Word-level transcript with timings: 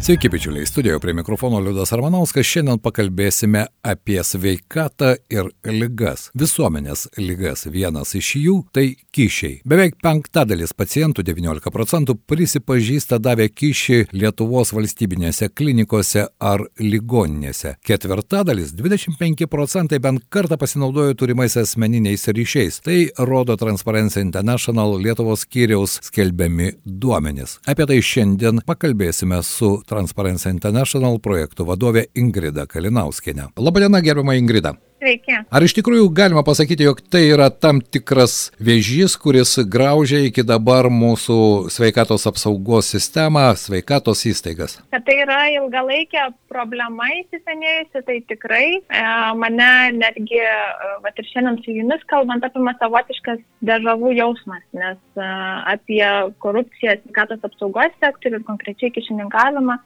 Sveiki, 0.00 0.28
bičiuliai, 0.28 0.66
studijoje 0.66 1.00
prie 1.00 1.14
mikrofono 1.14 1.58
Liudas 1.60 1.90
Armanauskas. 1.92 2.46
Šiandien 2.46 2.78
pakalbėsime 2.78 3.64
apie 3.82 4.20
sveikatą 4.24 5.16
ir 5.26 5.48
lygas. 5.66 6.28
Visuomenės 6.38 7.08
lygas. 7.18 7.66
Vienas 7.66 8.14
iš 8.14 8.28
jų- 8.38 8.54
tai 8.74 8.94
kyšiai. 9.12 9.60
Beveik 9.66 9.96
penktadalis 10.02 10.72
pacientų, 10.72 11.24
19 11.26 11.70
procentų, 11.74 12.14
prisipažįsta 12.28 13.18
davę 13.18 13.48
kyšį 13.48 14.12
Lietuvos 14.12 14.70
valstybinėse 14.72 15.48
klinikose 15.50 16.28
ar 16.40 16.60
ligoninėse. 16.78 17.74
Ketvirtadalis, 17.84 18.72
25 18.72 19.46
procentai 19.46 19.98
bent 19.98 20.30
kartą 20.30 20.56
pasinaudojo 20.56 21.14
turimais 21.14 21.56
asmeniniais 21.56 22.24
ryšiais. 22.28 22.80
Tai 22.80 23.26
rodo 23.26 23.56
Transparency 23.56 24.20
International 24.20 24.96
Lietuvos 24.96 25.44
skyriaus 25.44 25.98
skelbiami 26.02 26.72
duomenys. 26.86 27.58
Apie 27.66 27.84
tai 27.84 27.98
šiandien 27.98 28.60
pakalbėsime 28.64 29.42
su 29.42 29.82
Transparency 29.88 30.50
International 30.52 31.18
projektų 31.24 31.66
vadovė 31.68 32.08
Ingrida 32.18 32.66
Kalinauskienė. 32.68 33.50
Labadiena, 33.56 34.02
gerbama 34.04 34.36
Ingrida. 34.38 34.76
Sveiki. 34.98 35.36
Ar 35.54 35.62
iš 35.62 35.76
tikrųjų 35.76 36.08
galima 36.10 36.42
pasakyti, 36.42 36.82
jog 36.88 36.98
tai 37.06 37.28
yra 37.30 37.46
tam 37.54 37.78
tikras 37.78 38.50
vėžys, 38.58 39.14
kuris 39.20 39.54
graužia 39.70 40.24
iki 40.26 40.42
dabar 40.46 40.88
mūsų 40.90 41.38
sveikatos 41.70 42.26
apsaugos 42.26 42.90
sistemą, 42.94 43.52
sveikatos 43.60 44.24
įstaigas? 44.26 44.78
Kad 44.90 45.06
tai 45.06 45.20
yra 45.22 45.38
ilgalaikė 45.54 46.24
problema 46.50 47.06
įsisenėjusi, 47.20 48.02
tai 48.08 48.18
tikrai 48.32 48.64
e, 48.80 49.04
mane 49.38 49.70
netgi, 50.00 50.42
e, 50.42 50.90
va 51.04 51.14
ir 51.14 51.30
šiandien 51.30 51.62
su 51.62 51.76
jumis 51.78 52.02
kalbant, 52.10 52.42
apima 52.42 52.74
savotiškas 52.82 53.38
dežavų 53.70 54.16
jausmas, 54.18 54.66
nes 54.74 54.98
e, 55.14 55.30
apie 55.76 56.02
korupciją 56.42 56.98
sveikatos 57.04 57.46
apsaugos 57.46 57.94
sektorių 58.02 58.42
ir 58.42 58.48
konkrečiai 58.50 58.90
kišininkavimą 58.98 59.78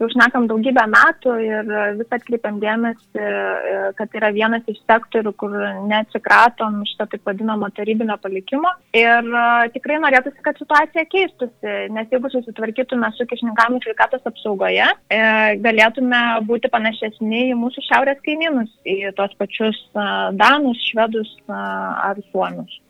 jau 0.00 0.08
šnekam 0.14 0.46
daugybę 0.48 0.84
metų 0.90 1.34
ir 1.44 1.70
vis 1.98 2.14
atkreipiam 2.16 2.58
dėmesį, 2.62 3.20
e, 3.20 3.80
kad 3.98 4.16
yra 4.16 4.30
vienas 4.34 4.66
iš 4.70 4.80
sektorių, 4.88 5.32
kur 5.40 5.54
neatsikratom 5.90 6.80
šito 6.88 7.06
taip 7.12 7.28
vadinamo 7.28 7.68
tarybinio 7.76 8.16
palikimo. 8.22 8.72
Ir 8.96 9.28
e, 9.28 9.44
tikrai 9.76 10.00
norėtųsi, 10.02 10.40
kad 10.46 10.60
situacija 10.60 11.06
keistusi, 11.12 11.76
nes 11.94 12.12
jeigu 12.12 12.32
susitvarkytume 12.32 13.12
su 13.16 13.28
kišininkavimu 13.30 13.82
sveikatos 13.84 14.26
apsaugoje, 14.32 14.88
e, 15.12 15.22
galėtume 15.64 16.22
būti 16.48 16.72
panašesni 16.72 17.50
į 17.50 17.58
mūsų 17.60 17.84
šiaurės 17.90 18.22
kaimynus, 18.24 18.72
į 18.88 19.14
tos 19.18 19.36
pačius 19.40 19.80
Danus, 20.40 20.80
Švedus 20.90 21.34
ar 21.50 22.18
Suomius. 22.30 22.80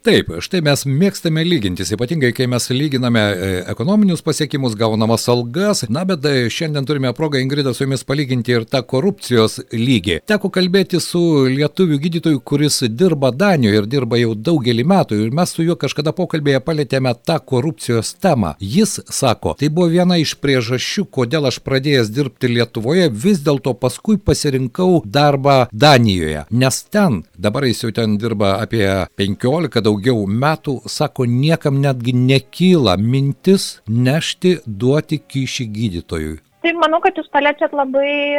Taip, 0.00 0.30
štai 0.40 0.62
mes 0.64 0.80
mėgstame 0.88 1.42
lygintis, 1.44 1.90
ypatingai 1.92 2.30
kai 2.32 2.46
mes 2.48 2.70
lyginame 2.72 3.20
e, 3.20 3.48
ekonominius 3.68 4.22
pasiekimus, 4.24 4.72
gaunamas 4.80 5.26
algas. 5.28 5.82
Na, 5.92 6.06
bet 6.08 6.24
e, 6.24 6.46
šiandien 6.48 6.86
turime 6.88 7.10
progą, 7.12 7.36
Ingrida, 7.36 7.74
su 7.76 7.84
jumis 7.84 8.06
palyginti 8.08 8.54
ir 8.54 8.64
tą 8.64 8.80
korupcijos 8.88 9.58
lygį. 9.76 10.22
Teko 10.24 10.48
kalbėti 10.54 11.02
su 11.04 11.20
lietuvių 11.52 11.98
gydytoju, 12.00 12.40
kuris 12.48 12.80
dirba 12.88 13.28
Danijoje 13.28 13.82
ir 13.82 13.88
dirba 13.92 14.16
jau 14.22 14.30
daugelį 14.32 14.86
metų. 14.88 15.18
Ir 15.26 15.36
mes 15.36 15.52
su 15.52 15.66
juo 15.66 15.76
kažkada 15.76 16.16
pokalbėje 16.16 16.62
palėtėme 16.64 17.12
tą 17.20 17.36
korupcijos 17.52 18.14
temą. 18.24 18.54
Jis 18.56 19.02
sako, 19.12 19.52
tai 19.60 19.68
buvo 19.68 19.90
viena 19.92 20.16
iš 20.16 20.32
priežasčių, 20.40 21.04
kodėl 21.12 21.50
aš 21.52 21.60
pradėjęs 21.68 22.08
dirbti 22.16 22.54
Lietuvoje, 22.54 23.10
vis 23.12 23.44
dėlto 23.44 23.76
paskui 23.76 24.16
pasirinkau 24.16 25.04
darbą 25.04 25.66
Danijoje. 25.76 26.48
Nes 26.48 26.82
ten, 26.88 27.20
dabar 27.36 27.68
jis 27.68 27.84
jau 27.84 27.92
ten 28.00 28.16
dirba 28.16 28.56
apie 28.64 28.88
15 29.20 29.89
daugiau 29.90 30.26
metų, 30.26 30.78
sako, 30.86 31.26
niekam 31.26 31.80
netgi 31.82 32.14
nekyla 32.14 32.96
mintis 33.00 33.80
nešti, 33.88 34.60
duoti 34.66 35.18
kyšį 35.18 35.66
gydytojui. 35.74 36.38
Tai 36.60 36.72
manau, 36.76 37.00
kad 37.00 37.16
jūs 37.16 37.28
paliečiat 37.32 37.72
labai 37.72 38.36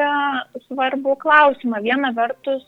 svarbų 0.67 1.15
klausimą. 1.23 1.79
Viena 1.81 2.11
vertus, 2.13 2.61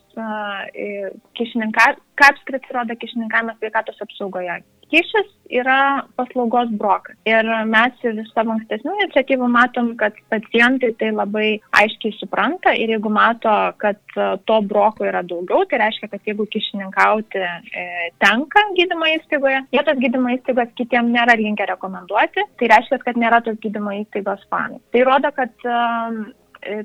kišininką, 1.37 1.85
ką 2.17 2.29
apskritai 2.33 2.73
rodo 2.73 2.97
kišininkavimas 2.97 3.59
sveikatos 3.61 4.01
apsaugoje 4.01 4.57
kyšis 4.93 5.31
yra 5.53 6.03
paslaugos 6.17 6.71
brokas. 6.79 7.17
Ir 7.29 7.47
mes 7.69 8.05
iš 8.09 8.29
savo 8.33 8.53
ankstesnių 8.55 8.93
iniciatyvų 8.99 9.49
matom, 9.53 9.91
kad 9.99 10.17
pacientai 10.33 10.93
tai 10.99 11.11
labai 11.13 11.47
aiškiai 11.79 12.15
supranta 12.19 12.73
ir 12.77 12.93
jeigu 12.95 13.11
mato, 13.13 13.53
kad 13.81 13.99
e, 14.15 14.27
to 14.49 14.59
broko 14.69 15.07
yra 15.07 15.23
daugiau, 15.27 15.65
tai 15.69 15.81
reiškia, 15.83 16.09
kad 16.13 16.29
jeigu 16.29 16.47
kišininkauti 16.53 17.41
e, 17.43 17.85
tenka 18.23 18.65
gydymo 18.77 19.09
įstaigoje, 19.17 19.65
jie 19.75 19.83
tas 19.89 19.99
gydymo 20.01 20.33
įstaigos 20.37 20.73
kitiem 20.79 21.11
nėra 21.13 21.37
linkę 21.39 21.67
rekomenduoti, 21.73 22.47
tai 22.59 22.71
reiškia, 22.73 23.01
kad 23.05 23.19
nėra 23.19 23.43
tos 23.45 23.59
gydymo 23.63 23.97
įstaigos 24.01 24.45
fanai. 24.53 24.81
Tai 24.95 25.05
rodo, 25.09 25.33
kad 25.37 25.67
e, 25.67 25.81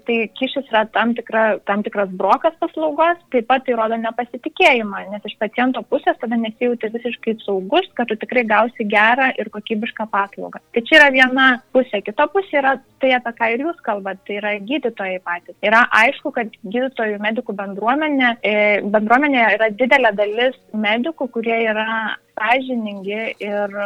tai 0.06 0.16
kišis 0.38 0.68
yra 0.72 0.84
tam, 0.92 1.14
tikra, 1.16 1.44
tam 1.68 1.82
tikras 1.86 2.10
brokas 2.20 2.56
paslaugos, 2.60 3.20
taip 3.32 3.48
pat 3.50 3.64
tai 3.66 3.76
rodo 3.78 3.98
nepasitikėjimą, 4.00 5.04
nes 5.12 5.26
iš 5.28 5.36
paciento 5.40 5.82
pusės 5.90 6.18
tada 6.20 6.38
nesijauti 6.40 6.90
visiškai 6.94 7.36
saugus, 7.44 7.88
kad 7.98 8.10
tu 8.10 8.18
tikrai 8.20 8.44
gausi 8.48 8.86
gerą 8.88 9.30
ir 9.38 9.50
kokybišką 9.54 10.08
paslaugą. 10.12 10.62
Tai 10.74 10.84
čia 10.88 10.98
yra 11.00 11.08
viena 11.14 11.48
pusė. 11.74 12.02
Kita 12.04 12.28
pusė 12.32 12.60
yra 12.62 12.76
tai, 13.02 13.12
apie 13.16 13.34
ką 13.38 13.50
ir 13.54 13.66
jūs 13.66 13.82
kalbate, 13.86 14.22
tai 14.28 14.38
yra 14.40 14.54
gydytojai 14.68 15.18
patys. 15.24 15.56
Yra 15.64 15.84
aišku, 16.02 16.32
kad 16.36 16.54
gydytojų 16.64 17.20
medikų 17.24 17.56
bendruomenė, 17.58 18.34
e, 18.42 18.54
bendruomenė 18.94 19.44
yra 19.56 19.70
didelė 19.74 20.14
dalis 20.18 20.58
medikų, 20.74 21.30
kurie 21.34 21.62
yra 21.70 22.16
sąžiningi 22.38 23.20
ir 23.42 23.76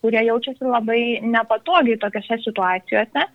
kurie 0.00 0.22
jaučiasi 0.24 0.64
labai 0.64 1.02
nepatogiai 1.24 1.98
tokiose 2.00 2.40
situacijose 2.44 3.26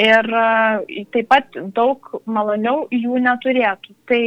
ir 0.00 0.30
e, 0.40 1.04
taip 1.14 1.28
pat 1.30 1.60
daug 1.76 2.12
maloniau 2.26 2.86
jų 2.94 3.20
neturėtų. 3.26 3.96
Tai 4.10 4.22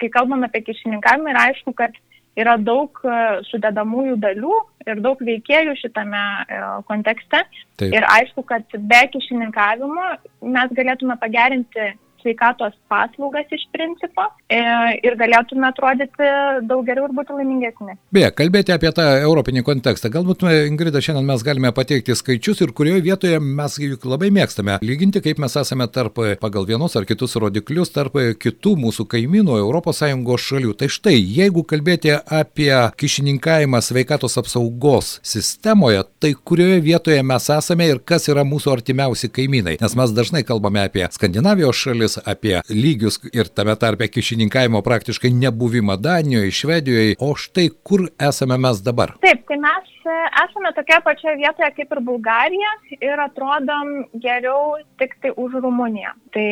kai 0.00 0.10
kalbame 0.12 0.50
apie 0.50 0.64
kišininkavimą, 0.66 1.32
yra 1.34 1.46
aišku, 1.50 1.74
kad 1.78 1.94
yra 2.38 2.56
daug 2.60 2.98
e, 3.06 3.18
sudedamųjų 3.48 4.16
dalių 4.22 4.54
ir 4.88 5.02
daug 5.04 5.20
veikėjų 5.24 5.76
šitame 5.80 6.22
e, 6.46 6.60
kontekste. 6.88 7.44
Taip. 7.80 7.94
Ir 7.94 8.06
aišku, 8.10 8.44
kad 8.48 8.66
be 8.74 9.02
kišininkavimo 9.14 10.08
mes 10.54 10.74
galėtume 10.78 11.16
pagerinti 11.22 11.92
sveikatos 12.24 12.74
paslaugas 12.88 13.52
iš 13.54 13.66
principo 13.74 14.26
e, 14.48 14.60
ir 15.04 15.16
galėtume 15.20 15.68
atrodyti 15.68 16.28
daug 16.68 16.84
geriau 16.88 17.08
ir 17.08 17.14
būti 17.16 17.36
laimingesni. 17.36 17.96
Beje, 18.14 18.30
kalbėti 18.40 18.74
apie 18.74 18.90
tą 18.96 19.06
europinį 19.20 19.64
kontekstą. 19.66 20.10
Galbūt, 20.14 20.46
Ingrida, 20.70 21.02
šiandien 21.04 21.28
mes 21.28 21.44
galime 21.46 21.72
pateikti 21.76 22.16
skaičius 22.16 22.64
ir 22.64 22.72
kurioje 22.76 23.04
vietoje 23.04 23.40
mes 23.44 23.78
juk 23.82 24.06
labai 24.08 24.30
mėgstame 24.34 24.78
lyginti, 24.84 25.22
kaip 25.24 25.42
mes 25.42 25.56
esame 25.60 25.86
tarp 25.92 26.18
pagal 26.40 26.66
vienus 26.68 26.96
ar 26.96 27.06
kitus 27.08 27.36
rodiklius, 27.40 27.92
tarp 27.94 28.16
kitų 28.40 28.74
mūsų 28.80 29.08
kaimynų 29.14 29.60
ES 29.64 30.02
šalių. 30.44 30.74
Tai 30.78 30.88
štai, 30.92 31.14
jeigu 31.16 31.64
kalbėti 31.68 32.14
apie 32.14 32.72
kišininkavimą 33.00 33.80
sveikatos 33.84 34.38
apsaugos 34.40 35.18
sistemoje, 35.26 36.04
tai 36.22 36.34
kurioje 36.34 36.80
vietoje 36.84 37.22
mes 37.26 37.48
esame 37.50 37.88
ir 37.90 38.00
kas 38.04 38.28
yra 38.32 38.44
mūsų 38.46 38.72
artimiausi 38.78 39.30
kaimynai. 39.34 39.76
Nes 39.82 39.96
mes 39.98 40.14
dažnai 40.16 40.44
kalbame 40.46 40.84
apie 40.84 41.06
Skandinavijos 41.14 41.80
šalis, 41.84 42.13
kalbėdamas 42.14 42.22
apie 42.26 42.62
lygius 42.70 43.20
ir 43.32 43.48
tame 43.48 43.74
tarpe 43.76 44.08
kišininkavimo 44.08 44.82
praktiškai 44.82 45.30
nebuvimą 45.32 45.96
Danijoje, 46.00 46.50
Švedijoje, 46.50 47.16
o 47.20 47.34
štai 47.34 47.70
kur 47.82 48.08
esame 48.18 48.58
mes 48.58 48.82
dabar? 48.82 49.14
Taip, 49.20 49.46
tai 49.48 49.58
mes 49.58 49.93
e, 50.06 50.16
esame 50.42 50.72
tokia 50.76 51.00
pačioje 51.04 51.36
vietoje 51.40 51.70
kaip 51.76 51.92
ir 51.94 52.00
Bulgarija 52.06 52.72
ir 52.96 53.22
atrodom 53.24 53.92
geriau 54.22 54.76
tik 55.00 55.16
tai 55.22 55.32
už 55.44 55.56
Rumuniją. 55.64 56.12
Tai 56.34 56.46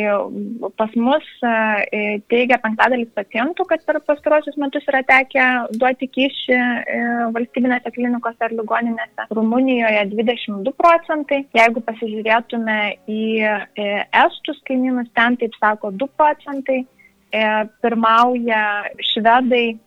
pas 0.79 0.95
mus 0.97 1.27
e, 1.43 2.21
teigia 2.33 2.59
penktadalis 2.63 3.11
pacientų, 3.17 3.67
kad 3.71 3.85
per 3.89 4.01
pastarosius 4.07 4.59
metus 4.61 4.87
yra 4.91 5.03
tekę 5.09 5.49
duoti 5.77 6.09
kyšį 6.17 6.57
e, 6.59 7.03
valstybinėse 7.37 7.95
klinikose 7.97 8.49
ar 8.49 8.57
ligoninėse. 8.57 9.29
Rumunijoje 9.35 10.07
22 10.15 10.75
procentai. 10.79 11.43
Jeigu 11.57 11.85
pasižiūrėtume 11.87 12.81
į 13.11 13.23
estus 14.25 14.59
kaimynus, 14.69 15.11
ten 15.17 15.39
taip 15.41 15.57
sako 15.61 15.93
2 16.01 16.11
procentai. 16.17 16.83
Pirmauja 17.33 18.63
švedai, 19.13 19.79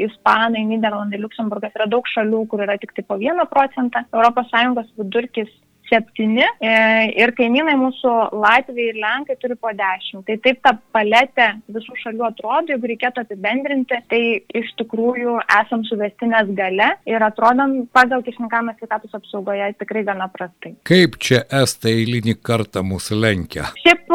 ispanai, 0.00 0.62
Niderlandai, 0.70 1.20
Luksemburgas. 1.20 1.74
Yra 1.76 1.88
daug 1.90 2.08
šalių, 2.08 2.44
kur 2.48 2.64
yra 2.64 2.78
tik 2.80 2.94
tai 2.96 3.04
po 3.04 3.18
1 3.20 3.44
procentą. 3.50 4.04
ES 4.10 4.94
vidurkis 4.96 5.50
septyni 5.90 6.44
e, 6.62 6.72
ir 7.18 7.32
kaimynai 7.38 7.74
mūsų 7.80 8.12
Latvijai 8.40 8.92
ir 8.92 9.00
Lenkai 9.02 9.36
turi 9.42 9.56
po 9.58 9.72
dešimt. 9.76 10.24
Tai 10.28 10.36
taip 10.44 10.60
ta 10.64 10.74
paletė 10.94 11.48
visų 11.74 11.96
šalių 12.04 12.26
atrodo, 12.30 12.74
jeigu 12.74 12.90
reikėtų 12.92 13.24
apibendrinti, 13.24 14.00
tai 14.10 14.22
iš 14.60 14.72
tikrųjų 14.80 15.38
esam 15.60 15.84
suvestinės 15.88 16.52
gale 16.58 16.92
ir 17.10 17.26
atrodom 17.26 17.80
pagal 17.96 18.24
kišninkavimą 18.26 18.76
sveikatos 18.78 19.18
apsaugoje 19.18 19.72
tikrai 19.82 20.04
gana 20.06 20.30
prastai. 20.32 20.76
Kaip 20.88 21.18
čia 21.22 21.42
estai 21.62 21.96
eilinį 22.04 22.38
kartą 22.46 22.84
mūsų 22.86 23.20
lenkia? 23.20 23.70
Šiaip 23.82 24.10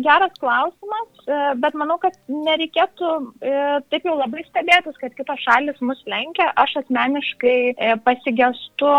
geras 0.00 0.36
klausimas, 0.40 1.08
e, 1.19 1.19
bet 1.62 1.76
manau, 1.78 1.96
kad 2.02 2.16
nereikėtų 2.30 3.10
e, 3.40 3.54
taip 3.92 4.06
jau 4.08 4.16
labai 4.18 4.44
stebėtis, 4.48 4.98
kad 5.00 5.16
kitos 5.18 5.42
šalis 5.46 5.80
mus 5.84 6.00
lenkia. 6.10 6.50
Aš 6.60 6.80
asmeniškai 6.84 7.58
e, 7.72 7.96
pasigestu 8.06 8.94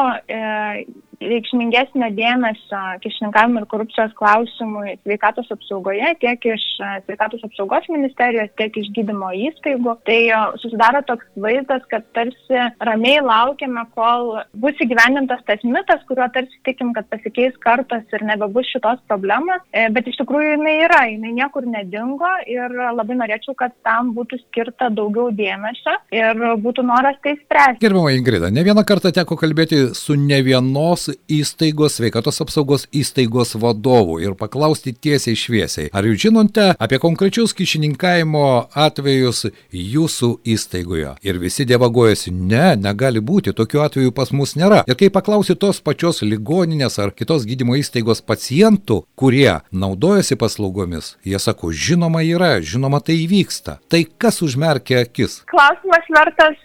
reikšmingesnio 1.21 2.09
dėmesio 2.17 2.81
kišininkavimo 3.03 3.61
ir 3.61 3.67
korupcijos 3.71 4.13
klausimui 4.17 4.95
sveikatos 5.01 5.51
apsaugoje, 5.53 6.13
tiek 6.21 6.47
iš 6.53 6.63
sveikatos 7.05 7.43
apsaugos 7.45 7.87
ministerijos, 7.93 8.51
tiek 8.59 8.77
iš 8.81 8.89
gydymo 8.95 9.31
įstaigų. 9.49 9.95
Tai 10.07 10.19
susidaro 10.63 11.03
toks 11.07 11.27
vaizdas, 11.41 11.85
kad 11.91 12.07
tarsi 12.17 12.65
ramiai 12.87 13.21
laukiame, 13.25 13.85
kol 13.97 14.33
bus 14.63 14.81
įgyvendintas 14.83 15.43
tas 15.47 15.63
mitas, 15.67 16.03
kuriuo 16.09 16.27
tarsi 16.33 16.61
tikim, 16.67 16.93
kad 16.97 17.09
pasikeis 17.13 17.57
kartos 17.63 18.15
ir 18.15 18.25
nebebus 18.27 18.69
šitos 18.73 19.01
problemos, 19.11 19.61
e, 19.73 19.87
bet 19.93 20.09
iš 20.09 20.19
tikrųjų 20.21 20.55
jinai 20.55 20.77
yra, 20.87 21.03
jinai 21.11 21.35
niekur 21.37 21.67
nedingo 21.69 22.20
ir 22.49 22.75
labai 22.95 23.17
norėčiau, 23.19 23.55
kad 23.57 23.73
tam 23.85 24.13
būtų 24.15 24.39
skirta 24.45 24.89
daugiau 24.93 25.29
dėmesio 25.35 25.95
ir 26.15 26.39
būtų 26.61 26.85
noras 26.87 27.19
tai 27.23 27.35
spręsti. 27.39 27.81
Gerbama 27.83 28.13
Ingrida, 28.15 28.51
ne 28.53 28.63
vieną 28.65 28.83
kartą 28.87 29.11
teko 29.15 29.37
kalbėti 29.39 29.81
su 29.97 30.15
ne 30.19 30.41
vienos 30.45 31.09
įstaigos, 31.31 31.97
sveikatos 31.99 32.41
apsaugos 32.43 32.87
įstaigos 32.95 33.55
vadovų 33.61 34.19
ir 34.25 34.35
paklausti 34.39 34.93
tiesiai 34.93 35.37
šviesiai, 35.37 35.89
ar 35.93 36.07
jūs 36.07 36.21
žinote 36.25 36.71
apie 36.77 36.99
konkrečius 37.01 37.55
kišininkavimo 37.57 38.45
atvejus 38.77 39.45
jūsų 39.71 40.31
įstaigoje. 40.53 41.15
Ir 41.25 41.39
visi 41.41 41.65
dievagojasi, 41.69 42.33
ne, 42.33 42.75
negali 42.79 43.21
būti, 43.23 43.55
tokių 43.57 43.83
atvejų 43.85 44.13
pas 44.15 44.33
mus 44.35 44.55
nėra. 44.59 44.83
Ir 44.89 44.97
kai 44.99 45.11
paklausi 45.13 45.55
tos 45.59 45.81
pačios 45.83 46.21
ligoninės 46.25 46.99
ar 47.01 47.13
kitos 47.15 47.45
gydymo 47.49 47.77
įstaigos 47.79 48.23
pacientų, 48.25 49.01
kurie 49.15 49.61
naudojasi 49.71 50.37
paslaugomis, 50.39 51.15
jie 51.27 51.39
sako, 51.41 51.71
žinoma 52.11 52.23
yra, 52.27 52.59
žinoma 52.61 52.99
tai 52.99 53.15
įvyksta. 53.23 53.79
Tai 53.87 54.03
kas 54.19 54.41
užmerkia 54.43 55.05
akis? 55.05 55.43
Klausimas 55.47 56.05
vertas 56.11 56.57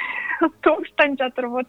tūkstančio 0.64 1.30
turbūt. 1.36 1.68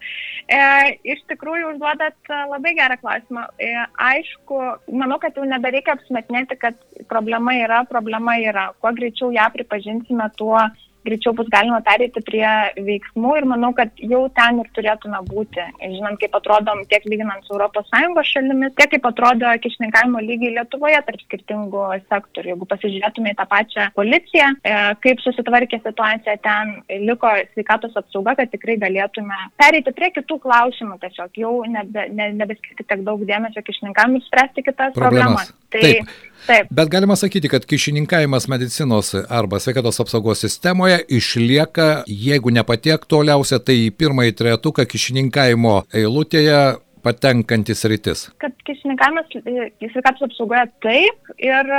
E, 0.50 0.98
iš 1.06 1.22
tikrųjų 1.30 1.74
užduodat 1.76 2.16
e, 2.30 2.40
labai 2.50 2.74
gerą 2.74 2.98
klausimą. 3.02 3.46
E, 3.60 3.70
aišku, 4.00 4.58
manau, 4.90 5.20
kad 5.22 5.38
jau 5.38 5.46
nebereikia 5.46 5.94
apsmetinėti, 5.98 6.58
kad 6.58 6.80
problema 7.10 7.54
yra, 7.60 7.84
problema 7.86 8.40
yra. 8.42 8.72
Kuo 8.82 8.94
greičiau 8.96 9.32
ją 9.36 9.50
pripažinsime, 9.54 10.30
tuo 10.40 10.58
greičiau 11.06 11.34
bus 11.38 11.50
galima 11.52 11.82
pereiti 11.86 12.22
prie 12.26 12.48
veiksmų 12.78 13.36
ir 13.40 13.48
manau, 13.50 13.72
kad 13.78 13.92
jau 13.98 14.24
ten 14.38 14.62
ir 14.64 14.70
turėtume 14.76 15.22
būti. 15.30 15.66
Žinant, 15.82 16.20
kaip 16.22 16.36
atrodom 16.38 16.84
tiek 16.92 17.06
lyginant 17.10 17.46
su 17.48 17.58
ES 17.58 18.32
šalimis, 18.32 18.76
tiek 18.78 18.92
kaip 18.96 19.08
atrodo 19.10 19.52
kišininkavimo 19.64 20.22
lygiai 20.26 20.56
Lietuvoje 20.58 21.00
tarp 21.08 21.24
skirtingų 21.26 21.86
sektorių. 22.12 22.54
Jeigu 22.54 22.68
pasižiūrėtume 22.70 23.34
į 23.34 23.38
tą 23.40 23.48
pačią 23.52 23.88
policiją, 23.98 24.50
e, 24.64 24.76
kaip 25.06 25.24
susitvarkė 25.24 25.82
situacija 25.84 26.38
ten, 26.46 26.74
liko 27.08 27.32
sveikatos 27.54 27.96
apsauga, 28.00 28.36
kad 28.40 28.52
tikrai 28.54 28.78
galėtume 28.82 29.38
pereiti 29.62 29.94
prie 29.96 30.12
kitų 30.18 30.40
klausimų, 30.44 31.00
tiesiog 31.06 31.42
jau 31.44 31.56
nebe, 31.72 32.08
ne, 32.18 32.32
nebeskirti 32.42 32.86
tiek 32.88 33.06
daug 33.08 33.24
dėmesio 33.28 33.64
kišininkavimui 33.66 34.24
spręsti 34.28 34.66
kitas 34.68 34.94
problemas. 34.98 35.52
problemas. 35.52 35.58
Tai, 35.72 35.82
Taip. 35.82 36.08
Taip. 36.48 36.68
Bet 36.74 36.90
galima 36.90 37.16
sakyti, 37.16 37.48
kad 37.48 37.66
kišininkavimas 37.70 38.48
medicinos 38.50 39.14
arba 39.30 39.60
sveikatos 39.62 40.00
apsaugos 40.02 40.42
sistemoje 40.42 40.91
išlieka, 41.10 41.90
jeigu 42.08 42.54
ne 42.54 42.64
pati 42.68 42.94
aktualiausia, 42.94 43.60
tai 43.64 43.78
į 43.88 43.92
pirmąjį 43.98 44.38
trejetuką 44.42 44.86
kišininkavimo 44.90 45.76
eilutėje 46.02 46.62
patenkantis 47.06 47.86
rytis. 47.90 48.28
Kad 48.42 48.54
kišininkavimas 48.68 49.32
į 49.42 49.92
sveikatos 49.92 50.28
apsaugoje 50.30 50.68
taip 50.86 51.32
ir 51.42 51.72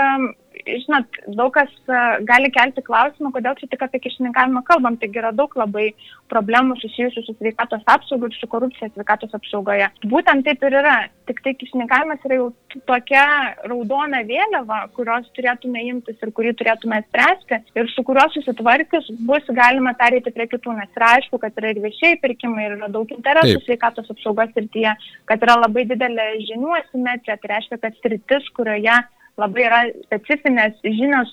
žinot, 0.66 1.20
daug 1.36 1.52
kas 1.54 1.70
e, 1.88 2.00
gali 2.28 2.50
kelti 2.54 2.82
klausimą, 2.86 3.32
kodėl 3.34 3.56
čia 3.58 3.68
tik 3.70 3.82
apie 3.86 4.00
kišininkavimą 4.04 4.62
kalbam, 4.68 4.96
taigi 5.00 5.20
yra 5.22 5.32
daug 5.36 5.52
labai 5.58 5.90
problemų 6.32 6.78
susijusių 6.80 7.24
su 7.26 7.34
sveikatos 7.36 7.84
apsauga 7.92 8.28
ir 8.30 8.36
su 8.38 8.48
korupcija 8.50 8.90
sveikatos 8.92 9.34
apsaugoje. 9.36 9.88
Būtent 10.08 10.46
taip 10.46 10.64
ir 10.64 10.76
yra, 10.80 10.96
tik 11.28 11.42
tai 11.44 11.54
kišininkavimas 11.60 12.24
yra 12.28 12.38
jau 12.38 12.48
tokia 12.88 13.24
raudona 13.68 14.22
vėliava, 14.28 14.82
kurios 14.96 15.28
turėtume 15.36 15.82
imtis 15.90 16.20
ir 16.22 16.32
kurį 16.36 16.54
turėtume 16.60 17.02
spręsti 17.08 17.60
ir 17.78 17.90
su 17.92 18.04
kuriuo 18.06 18.28
susitvarkius 18.34 19.10
bus 19.28 19.48
galima 19.52 19.94
perėti 19.98 20.32
prie 20.34 20.48
kitų, 20.54 20.76
nes 20.78 21.00
yra 21.00 21.14
aišku, 21.18 21.40
kad 21.42 21.58
yra 21.60 21.74
ir 21.74 21.82
viešiai 21.84 22.20
pirkimai 22.22 22.68
ir 22.68 22.76
yra 22.78 22.92
daug 22.92 23.10
interesų 23.12 23.58
taip. 23.58 23.66
sveikatos 23.66 24.12
apsaugos 24.14 24.54
srityje, 24.56 24.94
kad 25.28 25.44
yra 25.44 25.58
labai 25.64 25.84
didelė 25.90 26.30
žinių 26.48 26.78
asimetrija, 26.80 27.38
tai 27.40 27.56
reiškia, 27.56 27.80
kad 27.82 27.98
sritis, 28.00 28.48
kurioje 28.56 28.96
labai 29.40 29.64
yra 29.64 29.80
specifinės 30.04 30.78
žinios, 30.84 31.30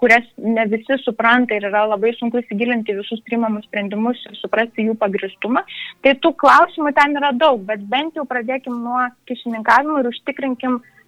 kurias 0.00 0.26
ne 0.36 0.66
visi 0.70 0.98
supranta 1.00 1.56
ir 1.56 1.66
yra 1.70 1.84
labai 1.88 2.12
sunku 2.18 2.42
įsigilinti 2.42 2.96
visus 2.98 3.22
priimamus 3.28 3.64
sprendimus 3.68 4.20
ir 4.28 4.36
suprasti 4.40 4.86
jų 4.88 4.96
pagristumą. 5.00 5.64
Tai 6.04 6.16
tų 6.24 6.34
klausimų 6.44 6.92
ten 6.98 7.16
yra 7.20 7.32
daug, 7.32 7.62
bet 7.68 7.84
bent 7.92 8.18
jau 8.18 8.26
pradėkim 8.28 8.82
nuo 8.84 9.06
kišininkavimo 9.30 10.02
ir 10.02 10.10
užtikrinkim 10.12 10.82
E, 10.82 11.01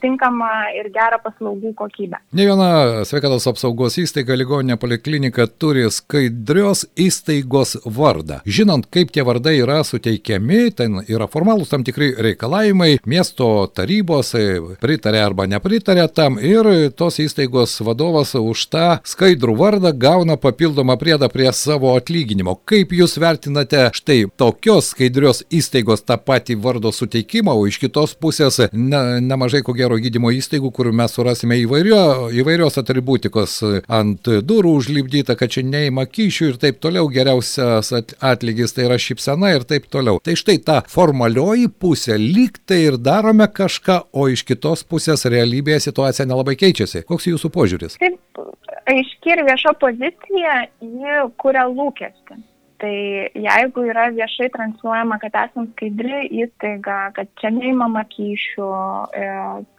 tinkamą 0.00 0.50
ir 0.78 0.90
gerą 0.94 1.18
paslaugų 1.24 1.72
kokybę. 1.78 2.20
Ne 2.36 2.46
viena 2.48 2.68
sveikatos 3.08 3.46
apsaugos 3.50 3.98
įstaiga, 4.00 4.36
ligoninė 4.38 4.76
poliklinika 4.80 5.46
turi 5.46 5.86
skaidrios 5.90 6.84
įstaigos 6.94 7.76
vardą. 7.84 8.40
Žinant, 8.46 8.86
kaip 8.92 9.10
tie 9.14 9.24
vardai 9.26 9.56
yra 9.62 9.80
suteikiami, 9.86 10.70
ten 10.76 11.00
yra 11.06 11.28
formalūs 11.30 11.72
tam 11.72 11.84
tikri 11.86 12.12
reikalavimai, 12.28 12.98
miesto 13.06 13.48
tarybos 13.74 14.34
e, 14.38 14.44
pritarė 14.82 15.22
arba 15.24 15.48
nepritarė 15.50 16.06
tam 16.14 16.38
ir 16.38 16.68
tos 16.96 17.18
įstaigos 17.22 17.78
vadovas 17.86 18.34
už 18.38 18.66
tą 18.72 18.86
skaidrų 19.06 19.56
vardą 19.58 19.92
gauna 19.92 20.38
papildomą 20.40 20.98
priedą 21.00 21.30
prie 21.32 21.50
savo 21.56 21.94
atlyginimo. 21.98 22.56
Kaip 22.68 22.94
jūs 22.94 23.16
vertinate 23.20 23.88
štai 23.96 24.22
tokios 24.38 24.92
skaidrios 24.94 25.42
įstaigos 25.50 26.04
tą 26.06 26.18
patį 26.22 26.58
vardo 26.62 26.92
suteikimą, 26.94 27.54
o 27.56 27.66
iš 27.66 27.80
kitos 27.82 28.14
pusės 28.18 28.60
ne, 28.72 29.02
nemažai 29.24 29.55
nemažai, 29.56 29.64
ko 29.64 29.72
gero, 29.74 29.96
gydymo 29.96 30.30
įstaigų, 30.32 30.70
kur 30.72 30.92
mes 30.92 31.12
surasime 31.12 31.56
įvairio, 31.62 32.30
įvairios 32.32 32.78
atributikos 32.78 33.62
ant 33.88 34.22
durų 34.22 34.76
užlipdyta, 34.80 35.36
kad 35.36 35.50
čia 35.50 35.62
neima 35.64 36.06
kyšių 36.06 36.50
ir 36.50 36.56
taip 36.58 36.80
toliau, 36.80 37.08
geriausias 37.08 37.92
atlygis 38.20 38.74
tai 38.74 38.86
yra 38.86 38.98
šypsena 38.98 39.54
ir 39.56 39.64
taip 39.64 39.86
toliau. 39.88 40.20
Tai 40.20 40.36
štai 40.36 40.58
ta 40.64 40.82
formalioji 40.88 41.68
pusė, 41.68 42.18
lyg 42.18 42.58
tai 42.66 42.86
ir 42.90 42.98
darome 42.98 43.46
kažką, 43.46 44.12
o 44.12 44.28
iš 44.28 44.44
kitos 44.44 44.84
pusės 44.84 45.24
realybėje 45.24 45.88
situacija 45.88 46.26
nelabai 46.26 46.56
keičiasi. 46.56 47.04
Koks 47.06 47.30
jūsų 47.30 47.52
požiūris? 47.54 47.96
Taip, 48.00 48.20
aiški 48.90 49.34
ir 49.36 49.44
vieša 49.46 49.76
pozicija, 49.80 50.66
ji 50.82 51.24
kuria 51.40 51.66
lūkestį. 51.70 52.42
Tai 52.80 52.92
jeigu 53.32 53.84
yra 53.88 54.10
viešai 54.12 54.50
transliuojama, 54.52 55.16
kad 55.22 55.36
esam 55.46 55.68
skaidri 55.70 56.26
įstaiga, 56.42 56.96
kad 57.16 57.30
čia 57.40 57.50
neįmama 57.54 58.02
kyšių, 58.12 58.68
e, 59.16 59.28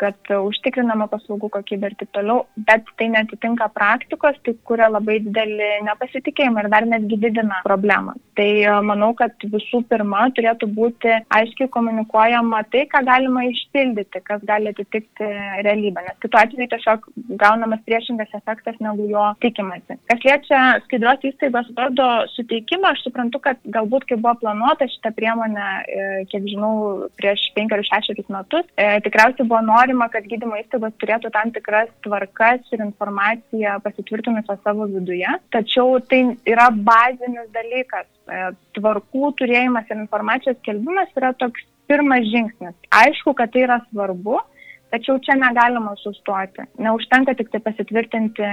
kad 0.01 0.31
užtikrinama 0.33 1.05
paslaugų 1.11 1.51
kokybė 1.53 1.91
ir 1.91 1.97
taip 1.99 2.11
toliau, 2.17 2.45
bet 2.69 2.89
tai 2.97 3.09
netitinka 3.13 3.69
praktikos, 3.75 4.39
tai 4.45 4.55
kuria 4.69 4.89
labai 4.89 5.19
didelį 5.27 5.69
nepasitikėjimą 5.89 6.63
ir 6.63 6.71
dar 6.73 6.87
netgi 6.89 7.19
didina 7.27 7.61
problemą. 7.67 8.15
Tai 8.39 8.49
e, 8.63 8.73
manau, 8.89 9.11
kad 9.19 9.45
visų 9.45 9.83
pirma 9.91 10.25
turėtų 10.37 10.71
būti 10.79 11.13
aiškiai 11.37 11.69
komunikuojama 11.77 12.63
tai, 12.73 12.87
ką 12.89 13.03
galima 13.05 13.45
išpildyti, 13.51 14.23
kas 14.25 14.41
gali 14.49 14.73
atitikti 14.73 15.29
realybę, 15.67 16.01
nes 16.07 16.17
kitu 16.25 16.41
atveju 16.41 16.69
tiesiog 16.73 17.05
gaunamas 17.45 17.85
priešingas 17.85 18.33
efektas, 18.41 18.81
negu 18.81 19.05
jo 19.11 19.29
tikimasi. 19.45 19.99
Kas 20.09 20.25
liečia 20.25 20.65
skaidros 20.87 21.29
įstaigos 21.29 21.69
vardo 21.77 22.09
suteikimą, 22.33 22.86
aš 22.91 23.03
suprantu, 23.05 23.39
kad 23.43 23.59
galbūt, 23.73 24.07
kai 24.09 24.17
buvo 24.19 24.33
planuota 24.41 24.87
šitą 24.89 25.11
priemonę, 25.15 25.67
e, 25.87 26.07
kiek 26.31 26.47
žinau, 26.49 26.73
prieš 27.19 27.47
penkerius 27.55 27.89
šešerius 27.91 28.29
metus, 28.33 28.67
e, 28.75 28.89
tikriausiai 29.05 29.47
buvo 29.47 29.61
norima, 29.65 30.09
kad 30.13 30.27
gydymo 30.29 30.59
įstaigos 30.61 30.95
turėtų 31.01 31.31
tam 31.35 31.53
tikras 31.55 31.89
tvarkas 32.05 32.67
ir 32.73 32.83
informaciją 32.87 33.77
pasitvirtinusią 33.85 34.57
savo 34.63 34.89
viduje. 34.91 35.37
Tačiau 35.55 35.99
tai 35.99 36.23
yra 36.49 36.69
bazinis 36.71 37.49
dalykas. 37.55 38.07
E, 38.27 38.51
tvarkų 38.77 39.33
turėjimas 39.39 39.89
ir 39.89 40.01
informacijos 40.01 40.59
kelbimas 40.65 41.11
yra 41.17 41.33
toks 41.39 41.63
pirmas 41.87 42.27
žingsnis. 42.27 42.75
Aišku, 42.91 43.33
kad 43.37 43.53
tai 43.53 43.63
yra 43.65 43.79
svarbu, 43.87 44.41
Tačiau 44.87 45.19
čia 45.19 45.35
negalima 45.35 45.91
sustoti. 45.99 46.63
Neužtenka 46.79 47.33
tik 47.35 47.49
tai 47.51 47.59
pasitvirtinti 47.65 48.43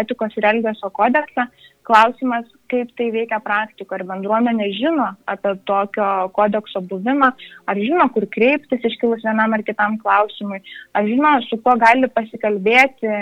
etikos 0.00 0.34
ir 0.38 0.46
elgesio 0.50 0.90
kodeksą. 0.94 1.46
Klausimas, 1.88 2.44
kaip 2.68 2.90
tai 2.98 3.06
veikia 3.14 3.38
praktikoje. 3.44 4.00
Ar 4.00 4.08
bendruomenė 4.10 4.66
žino 4.76 5.06
apie 5.30 5.54
tokio 5.70 6.08
kodekso 6.36 6.82
buvimą, 6.90 7.30
ar 7.70 7.80
žino, 7.80 8.08
kur 8.12 8.26
kreiptis 8.34 8.84
iškilus 8.90 9.22
vienam 9.24 9.54
ar 9.56 9.64
kitam 9.64 9.96
klausimui, 10.02 10.58
ar 10.98 11.06
žino, 11.08 11.36
su 11.46 11.60
kuo 11.62 11.78
gali 11.80 12.10
pasikalbėti 12.12 13.14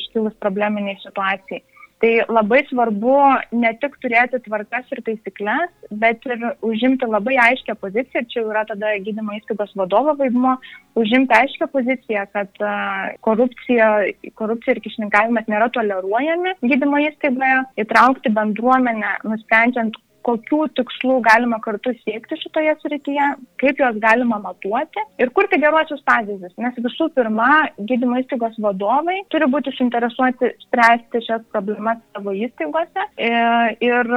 iškilus 0.00 0.34
probleminiai 0.42 0.98
situacijai. 1.06 1.62
Tai 2.02 2.10
labai 2.28 2.60
svarbu 2.68 3.14
ne 3.54 3.70
tik 3.80 3.94
turėti 4.02 4.40
tvarkas 4.44 4.90
ir 4.92 5.00
taisyklės, 5.06 5.70
bet 6.02 6.26
ir 6.26 6.42
užimti 6.66 7.06
labai 7.08 7.36
aiškę 7.46 7.76
poziciją, 7.80 8.24
čia 8.32 8.42
yra 8.42 8.64
tada 8.68 8.90
gydymo 9.06 9.36
įstaigos 9.38 9.72
vadovo 9.78 10.16
vaidmo, 10.18 10.56
užimti 11.00 11.36
aiškę 11.38 11.68
poziciją, 11.72 12.26
kad 12.34 12.64
korupcija, 13.24 13.90
korupcija 14.40 14.74
ir 14.74 14.82
kišininkavimas 14.84 15.48
nėra 15.48 15.70
toleruojami 15.76 16.56
gydymo 16.66 17.00
įstaigoje, 17.06 17.62
įtraukti 17.86 18.34
bendruomenę, 18.36 19.14
nusprendžiant, 19.30 19.96
kokių 20.24 20.60
tikslų 20.78 21.18
galima 21.26 21.60
kartu 21.64 21.92
siekti 22.02 22.38
šitoje 22.40 22.74
srityje, 22.82 23.28
kaip 23.62 23.80
juos 23.80 23.98
galima 24.02 24.40
matuoti 24.42 25.04
ir 25.20 25.32
kurti 25.36 25.60
geruosius 25.62 26.02
pavyzdžius. 26.08 26.54
Nes 26.60 26.78
visų 26.86 27.10
pirma, 27.16 27.50
gydymo 27.78 28.18
įstaigos 28.22 28.56
vadovai 28.64 29.20
turi 29.32 29.48
būti 29.52 29.72
suinteresuoti 29.76 30.52
spręsti 30.66 31.22
šias 31.26 31.44
problemas 31.54 32.00
savo 32.14 32.34
įstaigose 32.34 33.06
ir, 33.20 33.76
ir 33.84 34.12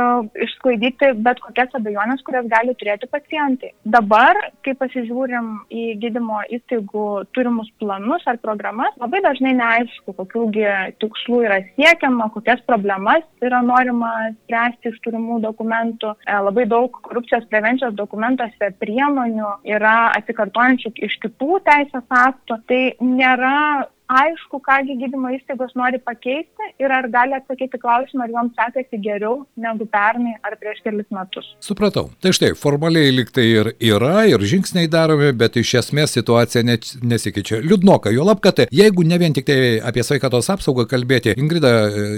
išsklaidyti 0.48 1.14
bet 1.26 1.42
kokias 1.44 1.76
abejonės, 1.78 2.24
kurias 2.28 2.48
gali 2.52 2.76
turėti 2.80 3.10
pacientai. 3.12 3.74
Dabar, 3.98 4.40
kai 4.66 4.76
pasižiūrim 4.80 5.52
į 5.72 5.86
gydymo 6.02 6.44
įstaigų 6.58 7.08
turimus 7.36 7.70
planus 7.82 8.26
ar 8.30 8.40
programas, 8.44 8.96
labai 9.02 9.22
dažnai 9.26 9.54
neaišku, 9.58 10.16
kokiųgi 10.18 10.66
tikslų 11.02 11.44
yra 11.48 11.62
siekiama, 11.76 12.30
kokias 12.36 12.64
problemas 12.70 13.26
yra 13.44 13.62
norima 13.66 14.14
spręsti 14.44 14.94
iš 14.94 15.00
turimų 15.06 15.42
dokumentų 15.46 15.97
dokumentų, 15.98 16.16
e, 16.26 16.34
labai 16.44 16.66
daug 16.68 16.92
korupcijos 17.02 17.46
prevencijos 17.50 17.96
dokumentuose 17.96 18.72
priemonių 18.80 19.52
yra 19.66 20.12
atsikartojančių 20.18 20.92
iš 21.08 21.18
kitų 21.24 21.60
teisės 21.66 22.04
aktų. 22.10 22.60
Tai 22.68 22.82
nėra 23.02 23.88
aišku, 24.08 24.60
kągi 24.64 24.96
gydymo 25.02 25.32
įstaigos 25.36 25.74
nori 25.76 26.00
pakeisti 26.04 26.70
ir 26.82 26.92
ar 26.94 27.08
gali 27.12 27.36
atsakyti 27.38 27.80
klausimą, 27.82 28.26
ar 28.26 28.34
joms 28.34 28.56
sekasi 28.56 29.00
geriau 29.04 29.42
negu 29.60 29.88
pernai 29.92 30.38
ar 30.48 30.56
prieš 30.60 30.80
kelis 30.86 31.08
metus. 31.12 31.50
Supratau. 31.64 32.08
Tai 32.24 32.32
štai, 32.36 32.54
formaliai 32.60 33.12
liktai 33.16 33.46
ir 33.52 33.72
yra, 33.84 34.24
ir 34.32 34.44
žingsniai 34.52 34.90
daromi, 34.92 35.34
bet 35.38 35.60
iš 35.60 35.74
esmės 35.82 36.16
situacija 36.16 36.64
nesikeičia. 36.64 37.60
Liūdnoka, 37.66 38.14
jo 38.16 38.26
lab, 38.28 38.42
kad 38.44 38.64
jeigu 38.72 39.06
ne 39.08 39.20
vien 39.20 39.36
tik 39.36 39.48
tai 39.50 39.58
apie 39.84 40.06
sveikatos 40.08 40.50
apsaugą 40.56 40.88
kalbėti, 40.90 41.36
Ingrida, 41.38 41.74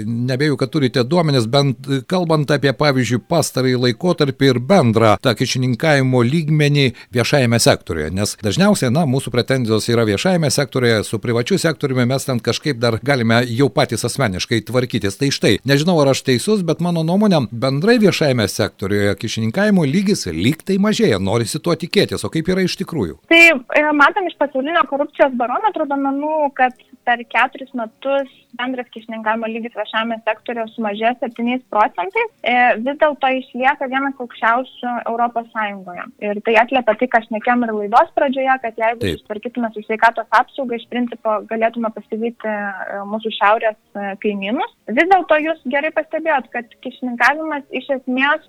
nebėjau, 0.06 0.60
kad 0.60 0.72
turite 0.72 1.04
duomenis, 1.04 1.48
bent 1.50 1.90
kalbant 2.10 2.54
apie, 2.54 2.72
pavyzdžiui, 2.76 3.22
pastarąjį 3.30 3.82
laikotarpį 3.86 4.52
ir 4.54 4.62
bendrą 4.62 5.16
tą 5.22 5.34
kišininkavimo 5.38 6.22
lygmenį 6.26 6.86
viešajame 7.14 7.58
sektoriuje, 7.62 8.12
nes 8.14 8.36
dažniausiai, 8.44 8.92
na, 8.94 9.04
mūsų 9.10 9.34
pretenzijos 9.34 9.88
yra 9.90 10.06
viešajame 10.08 10.50
sektoriuje, 10.54 11.02
su 11.06 11.18
privačiu 11.22 11.58
sektoriuje 11.58 11.79
sektoriumi 11.80 12.04
mes 12.06 12.24
ten 12.26 12.40
kažkaip 12.40 12.76
dar 12.76 12.98
galime 13.02 13.40
jau 13.48 13.70
patys 13.72 14.04
asmeniškai 14.04 14.60
tvarkytis. 14.68 15.16
Tai 15.16 15.30
štai, 15.32 15.52
nežinau 15.64 15.96
ar 16.02 16.12
aš 16.12 16.20
teisus, 16.26 16.60
bet 16.60 16.82
mano 16.84 17.00
nuomonė, 17.06 17.46
bendrai 17.50 17.96
viešajame 18.02 18.44
sektoriuje 18.48 19.14
kišininkavimo 19.16 19.86
lygis 19.88 20.26
lyg 20.28 20.60
tai 20.60 20.76
mažėja, 20.76 21.16
norisi 21.18 21.60
tuo 21.64 21.72
tikėtis, 21.72 22.24
o 22.24 22.28
kaip 22.28 22.52
yra 22.52 22.66
iš 22.66 22.76
tikrųjų? 22.82 23.16
Tai 23.32 23.40
e, 23.48 23.84
matom 23.96 24.28
iš 24.28 24.36
pasaulinio 24.36 24.84
korupcijos 24.92 25.32
barometro 25.40 25.88
duomenų, 25.88 26.50
kad 26.60 26.76
per 27.08 27.24
keturis 27.32 27.72
metus 27.72 28.28
bendras 28.58 28.88
kišininkavimo 28.94 29.48
lygis 29.50 29.76
viešame 29.76 30.18
sektoriuje 30.24 30.66
sumažėjo 30.74 31.12
7 31.22 31.62
procentais, 31.72 32.30
e, 32.42 32.54
vis 32.84 32.98
dėlto 33.02 33.30
išlieka 33.38 33.88
vienas 33.92 34.20
aukščiausių 34.24 34.94
Europos 35.10 35.48
Sąjungoje. 35.54 36.06
Ir 36.26 36.40
tai 36.46 36.56
atliepia 36.62 36.96
tai, 37.00 37.08
ką 37.12 37.22
aš 37.22 37.30
nekėm 37.34 37.66
ir 37.66 37.74
laidos 37.76 38.12
pradžioje, 38.16 38.56
kad 38.64 38.80
jeigu 38.84 39.06
susitvarkytume 39.06 39.72
su 39.74 39.84
sveikatos 39.86 40.28
apsauga, 40.40 40.76
iš 40.76 40.86
principo 40.92 41.40
galėtume 41.50 41.92
pasivyti 41.96 42.50
e, 42.50 43.02
mūsų 43.12 43.34
šiaurės 43.38 43.78
e, 43.94 44.14
kaimynus. 44.24 44.76
Vis 44.90 45.10
dėlto 45.12 45.40
jūs 45.46 45.60
gerai 45.72 45.92
pastebėjot, 45.96 46.50
kad 46.54 46.80
kišininkavimas 46.84 47.66
iš 47.70 47.92
esmės 48.00 48.48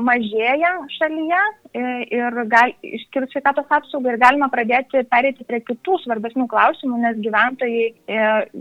mažėja 0.00 0.70
šalyje 0.94 1.40
ir 2.16 2.36
gal, 2.48 2.70
išskyrus 2.86 3.32
sveikatos 3.34 3.66
apsaugą 3.76 4.14
ir 4.14 4.20
galima 4.22 4.48
pradėti 4.48 5.02
pereiti 5.10 5.44
prie 5.44 5.58
kitų 5.60 5.98
svarbesnių 6.04 6.46
klausimų, 6.48 7.00
nes 7.02 7.18
gyventojai 7.20 7.88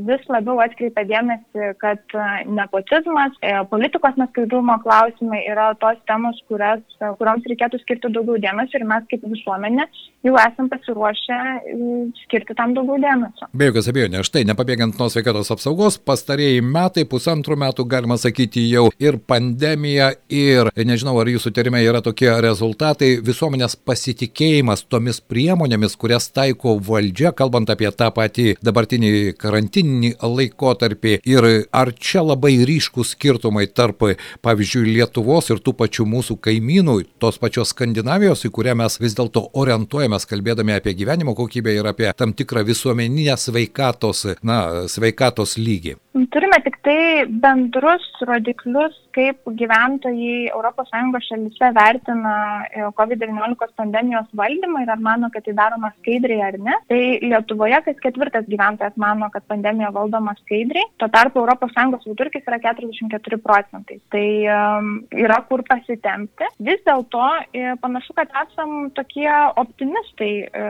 vis 0.09 0.25
labiau 0.33 0.52
atkreipia 0.61 1.05
dėmesį, 1.09 1.73
kad 1.81 2.17
nepotizmas, 2.49 3.35
politikos 3.71 4.17
neskaidrumo 4.19 4.77
klausimai 4.83 5.43
yra 5.49 5.71
tos 5.81 5.99
temos, 6.09 6.39
kurias, 6.51 6.83
kuriams 7.19 7.47
reikėtų 7.49 7.81
skirti 7.81 8.11
daugiau 8.13 8.39
dėmesio 8.41 8.79
ir 8.79 8.87
mes 8.89 9.07
kaip 9.11 9.25
visuomenė 9.31 9.87
jau 10.23 10.35
esam 10.39 10.69
pasiruošę 10.71 11.39
skirti 12.23 12.55
tam 12.57 12.73
daugiau 12.77 12.99
dėmesio. 13.03 13.49
Be 13.53 13.67
jokios 13.69 13.89
abejonės, 13.91 14.27
štai 14.29 14.45
nepabėgant 14.47 14.99
nuo 14.99 15.09
sveikatos 15.11 15.51
apsaugos, 15.53 15.97
pastarėjai 15.99 16.61
metai, 16.63 17.03
pusantrų 17.09 17.57
metų, 17.65 17.85
galima 17.91 18.17
sakyti, 18.19 18.63
jau 18.71 18.87
ir 19.03 19.19
pandemija, 19.27 20.13
ir 20.31 20.71
nežinau, 20.77 21.17
ar 21.19 21.31
jūsų 21.31 21.53
terime 21.55 21.83
yra 21.83 22.03
tokie 22.05 22.31
rezultatai, 22.43 23.17
visuomenės 23.25 23.75
pasitikėjimas 23.83 24.85
tomis 24.91 25.19
priemonėmis, 25.21 25.97
kurias 25.99 26.29
taiko 26.33 26.77
valdžia, 26.79 27.33
kalbant 27.35 27.71
apie 27.73 27.91
tą 27.91 28.09
patį 28.15 28.53
dabartinį 28.63 29.33
karantininį 29.39 30.13
laikotarpį. 30.43 31.19
Ir 31.25 31.67
ar 31.71 31.91
čia 31.95 32.23
labai 32.23 32.55
ryškus 32.67 33.15
skirtumai 33.15 33.67
tarp, 33.67 34.03
pavyzdžiui, 34.43 34.93
Lietuvos 34.97 35.49
ir 35.53 35.61
tų 35.63 35.75
pačių 35.79 36.05
mūsų 36.09 36.37
kaimynų, 36.43 36.99
tos 37.21 37.39
pačios 37.41 37.73
Skandinavijos, 37.73 38.45
į 38.47 38.53
kurią 38.53 38.75
mes 38.83 38.99
vis 39.01 39.15
dėlto 39.17 39.47
orientuojamės, 39.53 40.27
kalbėdami 40.29 40.77
apie 40.77 40.95
gyvenimo 40.97 41.35
kokybę 41.37 41.73
ir 41.73 41.87
apie 41.89 42.11
tam 42.17 42.33
tikrą 42.33 42.65
visuomeninę 42.67 43.37
sveikatos, 43.39 44.25
na, 44.43 44.87
sveikatos 44.91 45.57
lygį? 45.57 45.97
Turime 46.33 46.59
tik 46.61 46.75
tai 46.85 47.25
bendrus 47.41 48.03
rodiklius, 48.27 48.93
kaip 49.15 49.49
gyventojai 49.59 50.49
ES 50.49 51.27
šalyse 51.27 51.69
vertina 51.77 52.35
e, 52.69 52.83
COVID-19 52.97 53.73
pandemijos 53.77 54.29
valdymą 54.37 54.83
ir 54.83 54.91
ar 54.93 55.01
mano, 55.01 55.29
kad 55.33 55.45
tai 55.45 55.55
daroma 55.57 55.91
skaidriai 55.97 56.41
ar 56.49 56.57
ne. 56.67 56.77
Tai 56.89 57.01
Lietuvoje 57.23 57.81
kas 57.85 57.97
ketvirtas 58.03 58.45
gyventojas 58.49 58.97
mano, 58.97 59.29
kad 59.33 59.45
pandemija 59.49 59.89
valdoma 59.95 60.32
skaidriai, 60.41 60.85
tuo 60.97 61.09
tarpu 61.13 61.43
ES 61.43 62.07
vidurkis 62.07 62.47
yra 62.47 62.59
44 62.61 63.39
procentai. 63.43 63.99
Tai 64.13 64.27
um, 64.55 64.91
yra 65.11 65.39
kur 65.47 65.63
pasitempti. 65.67 66.49
Vis 66.63 66.81
dėlto 66.87 67.23
e, 67.53 67.73
panašu, 67.81 68.15
kad 68.17 68.31
esam 68.43 68.89
tokie 68.97 69.29
optimistai 69.61 70.31
e, 70.45 70.67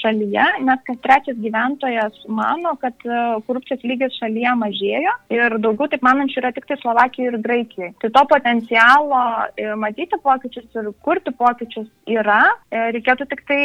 šalyje, 0.00 0.46
nes 0.66 0.84
kas 0.88 1.00
trečias 1.04 1.38
gyventojas 1.42 2.18
mano, 2.28 2.74
kad 2.82 3.06
e, 3.06 3.22
korupcijos 3.48 3.84
lygis 3.86 4.18
šalyje 4.20 4.54
mažėjo 4.62 5.14
ir 5.34 5.58
daugiau 5.64 5.90
taip 5.92 6.04
manančių 6.06 6.42
yra 6.42 6.52
tik 6.56 6.68
tai 6.70 6.78
Slovakijoje 6.82 7.32
ir 7.32 7.40
Graikijoje. 7.44 7.94
Tai 8.02 8.12
to 8.18 8.26
potencialo 8.34 9.24
matyti 9.80 10.18
pokyčius 10.22 10.80
ir 10.80 10.92
kurti 11.04 11.32
pokyčius 11.34 11.88
yra, 12.10 12.42
reikėtų 12.70 13.28
tik 13.30 13.44
tai 13.48 13.62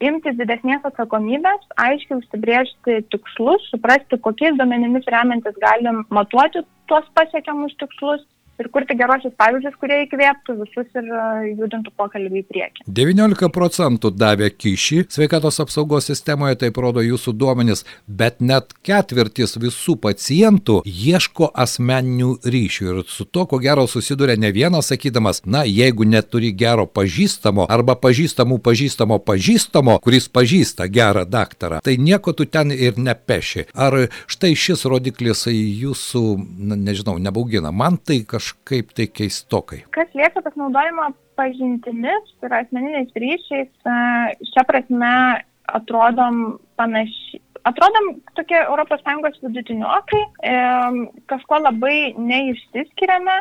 imtis 0.00 0.36
didesnės 0.40 0.84
atsakomybės, 0.88 1.64
aiškiai 1.84 2.18
užsibriežti 2.20 3.00
tikslus, 3.12 3.66
suprasti, 3.72 4.18
kokiais 4.24 4.56
duomenimis 4.58 5.08
remiantis 5.12 5.56
galim 5.62 6.04
matuoti 6.10 6.64
tuos 6.90 7.06
pasiekiamus 7.16 7.76
tikslus 7.80 8.24
ir 8.60 8.68
kurti 8.72 8.96
gerosius 8.98 9.34
pavyzdžius, 9.40 9.76
kurie 9.80 10.02
įkvėptų 10.04 10.56
visus 10.60 10.88
ir 10.98 11.08
e, 11.08 11.22
judintų 11.58 11.92
pokalbį 11.98 12.42
į 12.42 12.46
priekį. 12.50 12.84
19 13.00 13.50
procentų 13.54 14.12
davė 14.14 14.50
kyšį 14.52 15.00
sveikatos 15.12 15.60
apsaugos 15.64 16.10
sistemoje, 16.10 16.58
taip 16.60 16.78
rodo 16.82 17.02
jūsų 17.04 17.34
duomenys, 17.40 17.84
bet 18.06 18.40
net 18.44 18.74
ketvirtis 18.86 19.56
visų 19.60 19.96
pacientų 20.04 20.80
ieško 20.84 21.50
asmeninių 21.64 22.34
ryšių 22.44 22.90
ir 22.92 23.02
su 23.08 23.26
to, 23.26 23.46
ko 23.50 23.60
gero, 23.62 23.86
susiduria 23.90 24.36
ne 24.40 24.52
vienas 24.54 24.90
sakydamas, 24.92 25.42
na, 25.46 25.64
jeigu 25.68 26.06
neturi 26.08 26.52
gero 26.56 26.86
pažįstamo 26.86 27.68
arba 27.70 27.96
pažįstamų 28.00 28.60
pažįstamo 28.64 29.20
pažįstamo, 29.24 29.98
kuris 30.04 30.28
pažįsta 30.32 30.88
gerą 30.92 31.24
daktarą, 31.28 31.80
tai 31.84 31.96
nieko 32.00 32.34
tu 32.36 32.46
ten 32.46 32.74
ir 32.74 32.98
nepeši. 33.00 33.68
Ar 33.74 33.96
štai 34.30 34.52
šis 34.58 34.84
rodiklis 34.90 35.46
jūsų, 35.50 36.24
na, 36.70 36.76
nežinau, 36.76 37.16
nebaugina? 37.22 37.72
Man 37.72 37.98
tai 37.98 38.20
kažkaip 38.28 38.49
kažkaip 38.50 38.92
tai 38.94 39.06
keistokai. 39.06 39.84
Kas 39.94 40.08
liečia 40.14 40.42
pasinaudojimą 40.42 41.12
pažintimis 41.36 42.34
ir 42.42 42.54
asmeniniais 42.54 43.12
ryšiais, 43.14 43.70
e, 43.86 43.94
šią 44.52 44.64
prasme 44.66 45.42
atrodom 45.68 46.58
panašiai. 46.76 47.40
Atrodom 47.64 48.20
tokie 48.34 48.56
ES 48.56 49.40
vidutiniokai, 49.42 50.22
e, 50.42 50.54
kažko 51.26 51.60
labai 51.60 52.14
neišsiskiriame, 52.16 53.36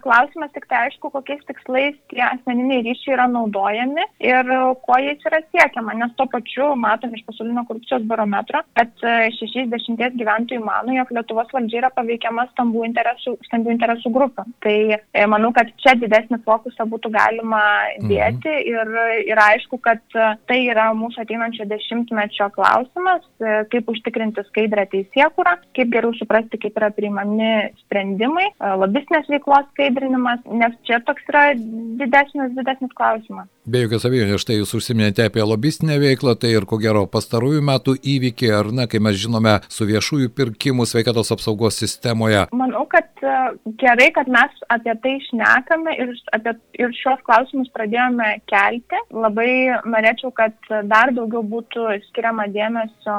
klausimas 0.00 0.52
tik 0.54 0.64
tai 0.70 0.86
aišku, 0.86 1.10
kokiais 1.12 1.42
tikslais 1.44 1.96
tie 2.08 2.22
asmeniniai 2.24 2.84
ryšiai 2.86 3.14
yra 3.16 3.26
naudojami 3.28 4.04
ir 4.24 4.52
kuo 4.86 4.96
jais 5.02 5.20
yra 5.28 5.40
siekiama, 5.50 5.94
nes 6.00 6.14
tuo 6.16 6.26
pačiu 6.32 6.70
matom 6.80 7.12
iš 7.14 7.24
pasaulinio 7.26 7.66
korupcijos 7.68 8.06
barometro, 8.08 8.62
kad 8.78 8.92
60 9.36 10.00
e, 10.00 10.10
gyventojų 10.16 10.64
mano, 10.64 10.94
jog 10.96 11.12
Lietuvos 11.12 11.52
valdžia 11.52 11.82
yra 11.82 11.90
paveikiama 11.92 12.46
stambių 12.54 12.86
interesų, 12.88 13.36
stambių 13.50 13.74
interesų 13.76 14.12
grupė. 14.14 14.46
Tai 14.64 14.76
e, 14.96 15.26
manau, 15.28 15.52
kad 15.56 15.68
čia 15.84 15.94
didesnį 16.00 16.40
fokusą 16.46 16.88
būtų 16.88 17.12
galima 17.18 17.62
mhm. 17.98 18.08
dėti 18.08 18.54
mhm. 18.54 18.72
ir, 18.72 19.28
ir 19.34 19.44
aišku, 19.44 19.80
kad 19.84 20.00
tai 20.48 20.60
yra 20.70 20.88
mūsų 20.96 21.26
ateinančio 21.26 21.68
dešimtmečio 21.68 22.48
klausimas, 22.56 23.26
kaip 23.72 23.88
užtikrinti 23.92 24.42
skaidrę 24.48 24.86
teisėkurą, 24.90 25.58
kaip 25.76 25.92
geriau 25.92 26.16
suprasti, 26.16 26.58
kaip 26.60 26.76
yra 26.80 26.90
priimami 26.94 27.52
sprendimai, 27.84 28.48
lobistinės 28.80 29.28
veiklos 29.30 29.49
skaidrinimas, 29.70 30.42
nes 30.62 30.76
čia 30.88 31.00
toks 31.06 31.26
yra 31.30 31.50
didesnis, 31.54 32.52
didesnis 32.56 32.92
klausimas. 32.98 33.48
Be 33.70 33.84
jokios 33.84 34.06
abejonės, 34.08 34.40
štai 34.42 34.56
jūs 34.56 34.72
užsiminėte 34.78 35.26
apie 35.28 35.42
lobistinę 35.46 35.98
veiklą, 36.00 36.32
tai 36.40 36.54
ir 36.56 36.64
ko 36.66 36.78
gero 36.80 37.04
pastarųjų 37.12 37.60
metų 37.68 37.92
įvykiai, 38.12 38.54
ar 38.56 38.70
ne, 38.74 38.86
kai 38.90 38.98
mes 39.04 39.18
žinome 39.20 39.58
su 39.70 39.84
viešųjų 39.86 40.30
pirkimų 40.34 40.86
sveikatos 40.88 41.30
apsaugos 41.34 41.76
sistemoje. 41.78 42.46
Manau, 42.56 42.86
kad 42.90 43.06
e, 43.20 43.34
gerai, 43.82 44.08
kad 44.16 44.30
mes 44.32 44.64
apie 44.74 44.94
tai 45.04 45.12
šnekame 45.26 45.94
ir, 46.02 46.14
apie, 46.34 46.56
ir 46.80 46.96
šios 46.98 47.20
klausimus 47.28 47.70
pradėjome 47.76 48.30
kelti. 48.50 49.02
Labai 49.12 49.50
norėčiau, 49.84 50.32
kad 50.34 50.56
dar 50.90 51.12
daugiau 51.14 51.44
būtų 51.52 51.86
skiriama 52.08 52.48
dėmesio 52.50 53.18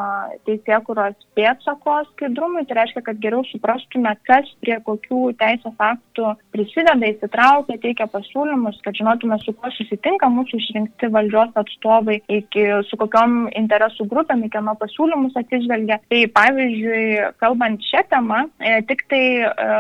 teisėkuros 0.50 1.16
pėtsakos 1.38 2.10
skaidrumui, 2.16 2.66
tai 2.66 2.82
reiškia, 2.82 3.06
kad 3.08 3.22
geriau 3.24 3.46
suprastume, 3.54 4.18
kas 4.28 4.50
prie 4.66 4.82
kokių 4.90 5.24
teisės 5.40 5.80
aktų 5.92 6.21
prisideda, 6.54 7.10
įsitraukia, 7.10 7.78
teikia 7.84 8.08
pasiūlymus, 8.12 8.80
kad 8.86 8.98
žinotume, 8.98 9.38
su 9.44 9.54
kuo 9.58 9.72
susitinka 9.76 10.30
mūsų 10.32 10.62
išrinkti 10.62 11.12
valdžios 11.14 11.58
atstovai, 11.62 12.20
iki 12.32 12.68
su 12.90 13.00
kokiam 13.02 13.46
interesų 13.58 14.08
grupėm, 14.12 14.46
į 14.48 14.54
kieno 14.56 14.76
pasiūlymus 14.82 15.38
atsižvelgia. 15.42 16.02
Tai 16.12 16.24
pavyzdžiui, 16.40 17.04
kalbant 17.44 17.92
šią 17.92 18.06
temą, 18.12 18.46
e, 18.62 18.80
tik 18.90 19.06
tai 19.12 19.24
e, 19.46 19.80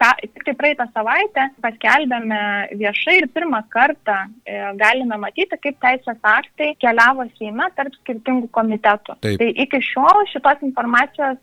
ta, 0.00 0.14
tik 0.20 0.44
tai 0.46 0.54
praeitą 0.56 0.86
savaitę 0.94 1.46
paskelbėme 1.64 2.40
viešai 2.80 3.18
ir 3.20 3.28
pirmą 3.34 3.60
kartą 3.72 4.16
e, 4.48 4.56
galime 4.80 5.18
matyti, 5.20 5.58
kaip 5.60 5.76
teisės 5.84 6.20
aktai 6.34 6.72
keliavo 6.80 7.26
Seime 7.36 7.68
tarp 7.76 7.94
skirtingų 8.00 8.48
komitetų. 8.56 9.18
Taip. 9.20 9.36
Tai 9.42 9.50
iki 9.64 9.82
šiol 9.90 10.24
šitos 10.32 10.64
informacijos 10.70 11.40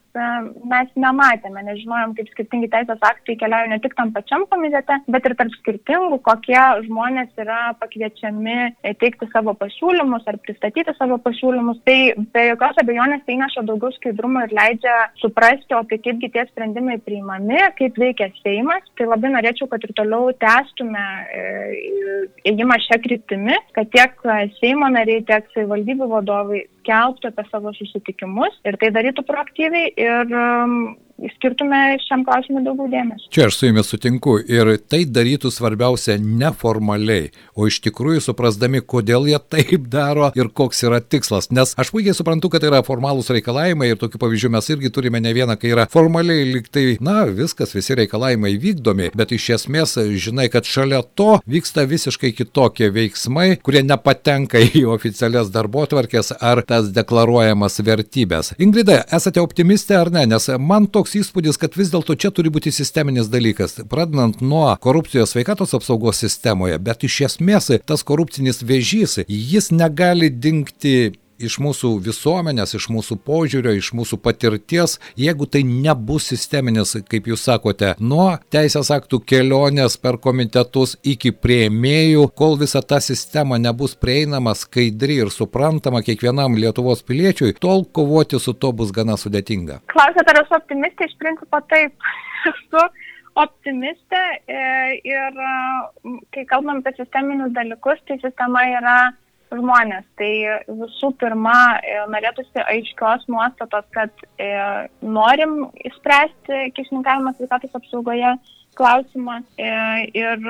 mes 0.72 0.92
nematėme, 1.00 1.64
nežinojom, 1.68 2.16
kaip 2.18 2.30
skirtingi 2.34 2.70
teisės 2.74 3.04
aktai 3.10 3.38
keliauja 3.40 3.72
ne 3.72 3.80
tik 3.84 3.96
tam 3.98 4.12
pačiam 4.16 4.46
komitete, 4.52 5.00
bet 5.14 5.28
ir 5.28 5.36
tarp 5.40 5.56
skirtingų, 5.62 6.20
kokie 6.26 6.60
žmonės 6.88 7.32
yra 7.42 7.74
pakviečiami 7.82 8.58
e, 8.58 8.94
teikti 9.02 9.30
savo 9.34 9.56
pasiūlymus 9.60 10.28
ar 10.30 10.40
pristatyti 10.44 10.96
savo 10.98 11.20
pasiūlymus. 11.24 11.82
Tai 11.88 11.98
be 12.34 12.46
jokios 12.50 12.82
abejonės 12.84 13.26
tai 13.28 13.40
neša 13.42 13.66
daugiau 13.68 13.94
skaidrumo 13.98 14.46
ir 14.46 14.56
leidžia 14.58 14.96
suprasti, 15.22 15.76
o 15.78 15.84
tai 15.90 16.00
kaipgi 16.04 16.32
tie 16.36 16.48
sprendimai 16.52 17.00
priimami, 17.04 17.60
kaip 17.80 18.00
veikia 18.02 18.30
Seimas, 18.42 18.86
tai 19.00 19.10
labai 19.10 19.34
norėčiau, 19.36 19.70
kad 19.72 19.84
ir 19.84 19.94
toliau 19.98 20.32
tęstume 20.42 21.06
e, 21.34 21.46
ėjimą 22.54 22.80
šią 22.88 23.02
kryptimį, 23.06 23.62
kad 23.78 23.94
tiek 23.94 24.26
Seimo 24.60 24.90
nariai, 24.94 25.26
tiek 25.28 25.48
savivaldybių 25.54 26.10
vadovai 26.12 26.66
skelbtų 26.88 27.32
apie 27.32 27.46
savo 27.52 27.74
susitikimus 27.76 28.56
ir 28.68 28.78
tai 28.80 28.90
darytų 28.96 29.24
proaktyviai 29.28 29.92
ir 30.08 30.34
um, 30.34 30.98
skirtume 31.36 31.98
šiam 32.06 32.24
klausimui 32.28 32.64
daugiau 32.66 32.90
dėmesio. 32.92 33.30
Čia 33.34 33.48
aš 33.50 33.58
su 33.58 33.70
jumis 33.70 33.90
sutinku 33.90 34.38
ir 34.42 34.74
tai 34.90 35.04
darytų 35.10 35.52
svarbiausia 35.54 36.18
neformaliai, 36.22 37.32
o 37.58 37.68
iš 37.70 37.80
tikrųjų 37.86 38.22
suprasdami, 38.28 38.82
kodėl 38.86 39.28
jie 39.32 39.40
taip 39.42 39.88
daro 39.92 40.30
ir 40.38 40.52
koks 40.54 40.84
yra 40.88 41.00
tikslas. 41.02 41.50
Nes 41.52 41.74
aš 41.80 41.92
puikiai 41.94 42.16
suprantu, 42.18 42.52
kad 42.54 42.64
tai 42.64 42.72
yra 42.72 42.84
formalūs 42.86 43.32
reikalavimai 43.34 43.92
ir 43.92 44.02
tokių 44.02 44.22
pavyzdžių 44.22 44.52
mes 44.54 44.70
irgi 44.76 44.94
turime 44.94 45.22
ne 45.24 45.34
vieną, 45.36 45.58
kai 45.60 45.74
yra 45.74 45.88
formaliai 45.92 46.46
liktai, 46.52 46.86
na, 47.04 47.24
viskas, 47.26 47.74
visi 47.76 47.98
reikalavimai 47.98 48.54
vykdomi, 48.62 49.12
bet 49.18 49.34
iš 49.36 49.50
esmės 49.58 49.98
žinai, 49.98 50.50
kad 50.54 50.68
šalia 50.70 51.02
to 51.18 51.38
vyksta 51.50 51.88
visiškai 51.90 52.34
kitokie 52.38 52.92
veiksmai, 52.94 53.58
kurie 53.66 53.84
nepatenka 53.86 54.62
į 54.62 54.86
oficialias 54.94 55.52
darbo 55.54 55.86
tvarkės 55.90 56.36
ar 56.38 56.64
tas 56.68 56.92
deklaruojamas 56.96 57.82
vertybės. 57.86 58.54
Ingrida, 58.62 59.02
esate 59.14 59.42
optimistė 59.44 59.98
ar 60.02 60.14
ne? 60.14 60.26
Nes 60.30 60.50
man 60.60 60.88
toks 60.92 61.07
toks 61.08 61.16
įspūdis, 61.16 61.58
kad 61.58 61.76
vis 61.78 61.90
dėlto 61.92 62.16
čia 62.20 62.32
turi 62.32 62.52
būti 62.52 62.72
sisteminis 62.72 63.30
dalykas, 63.32 63.80
pradedant 63.90 64.42
nuo 64.42 64.76
korupcijos 64.76 65.32
sveikatos 65.32 65.74
apsaugos 65.74 66.20
sistemoje, 66.20 66.78
bet 66.80 67.04
iš 67.04 67.22
esmės 67.30 67.72
tas 67.88 68.04
korupcinis 68.04 68.62
vėžys, 68.64 69.24
jis 69.28 69.72
negali 69.72 70.30
dingti 70.30 71.14
iš 71.40 71.58
mūsų 71.64 71.94
visuomenės, 72.06 72.76
iš 72.78 72.88
mūsų 72.94 73.18
požiūrio, 73.28 73.74
iš 73.78 73.92
mūsų 73.98 74.20
patirties, 74.24 74.98
jeigu 75.20 75.48
tai 75.50 75.64
nebus 75.68 76.30
sisteminis, 76.32 76.96
kaip 77.10 77.30
jūs 77.30 77.46
sakote, 77.48 77.94
nuo 78.00 78.30
teisės 78.54 78.92
aktų 78.94 79.22
kelionės 79.28 79.98
per 80.02 80.20
komitetus 80.24 80.98
iki 81.08 81.34
prieimėjų, 81.36 82.28
kol 82.38 82.58
visa 82.62 82.82
ta 82.82 83.02
sistema 83.04 83.60
nebus 83.62 83.96
prieinama, 84.00 84.56
skaidri 84.58 85.22
ir 85.24 85.34
suprantama 85.34 86.04
kiekvienam 86.06 86.58
Lietuvos 86.58 87.04
piliečiui, 87.08 87.56
tol 87.62 87.86
kovoti 87.86 88.40
su 88.42 88.54
to 88.54 88.74
bus 88.74 88.94
gana 88.96 89.18
sudėtinga. 89.20 89.82
Klausėte, 89.94 90.34
ar 90.34 90.42
esu 90.44 90.58
optimistė, 90.58 91.10
iš 91.10 91.20
principo 91.22 91.62
taip. 91.72 91.94
Esu 92.48 92.82
optimistė 93.38 94.20
e, 94.50 94.60
ir 95.06 95.40
kai 96.34 96.44
kalbam 96.50 96.82
apie 96.82 96.94
sisteminius 96.98 97.54
dalykus, 97.56 98.00
tai 98.08 98.18
sistema 98.22 98.64
yra 98.72 98.98
žmonės. 99.54 100.06
Tai 100.20 100.32
visų 100.68 101.14
pirma, 101.22 101.56
e, 101.80 101.98
norėtųsi 102.12 102.64
aiškios 102.64 103.28
nuostatos, 103.32 103.88
kad 103.96 104.28
e, 104.40 104.52
norim 105.02 105.68
įspręsti 105.88 106.68
kišininkavimą 106.78 107.36
sveikatos 107.38 107.76
apsaugoje 107.80 108.36
klausimą 108.78 109.40
e, 109.58 109.70
ir 110.14 110.44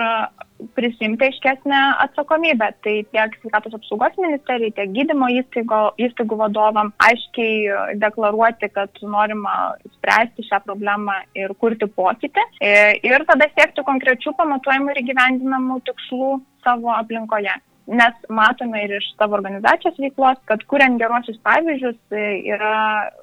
prisimti 0.75 1.27
aiškesnę 1.27 1.79
atsakomybę. 2.03 2.71
Tai 2.83 2.95
tiek 3.13 3.37
sveikatos 3.41 3.77
apsaugos 3.77 4.17
ministerijai, 4.19 4.73
tiek 4.75 4.91
gydymo 4.95 5.29
įstaigo, 5.39 5.81
įstaigų 6.01 6.39
vadovam 6.41 6.91
aiškiai 7.07 7.95
deklaruoti, 8.01 8.71
kad 8.75 9.01
norima 9.15 9.55
spręsti 9.97 10.47
šią 10.49 10.61
problemą 10.65 11.19
ir 11.37 11.53
kurti 11.61 11.87
pokytį. 11.99 12.43
E, 12.59 12.73
ir 13.07 13.25
tada 13.29 13.49
siekti 13.53 13.85
konkrečių 13.87 14.35
pamatuojamų 14.41 14.95
ir 14.95 15.03
gyvendinamų 15.11 15.81
tikslų 15.87 16.37
savo 16.65 16.93
aplinkoje 16.97 17.55
nes 17.87 18.15
matome 18.29 18.83
ir 18.83 18.93
iš 18.97 19.07
savo 19.17 19.37
organizacijos 19.37 19.95
veiklos, 20.01 20.39
kad 20.49 20.63
kuriant 20.71 20.99
geruosius 20.99 21.39
pavyzdžius 21.47 21.97
e, 22.11 22.23
yra 22.51 22.73